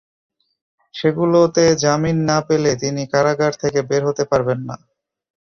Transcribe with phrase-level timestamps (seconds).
[0.93, 4.75] সেগুলোতে জামিন না পেলে তিনি কারাগার থেকে বের হতে পারবেন না।